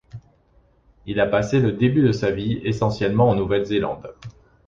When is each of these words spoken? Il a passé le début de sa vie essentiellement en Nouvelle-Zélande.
Il 1.05 1.19
a 1.19 1.27
passé 1.27 1.59
le 1.59 1.73
début 1.73 2.01
de 2.01 2.11
sa 2.11 2.31
vie 2.31 2.59
essentiellement 2.63 3.29
en 3.29 3.35
Nouvelle-Zélande. 3.35 4.15